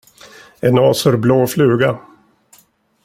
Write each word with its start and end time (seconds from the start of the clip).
En 0.69 0.79
azurblå 0.83 1.37
fluga. 1.53 1.91